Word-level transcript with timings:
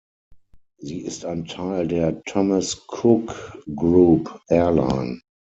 Sie 0.79 1.01
ist 1.01 1.25
ein 1.25 1.45
Teil 1.45 1.87
der 1.87 2.23
Thomas 2.23 2.85
Cook 2.89 3.59
Group 3.75 4.41
Airline. 4.47 5.21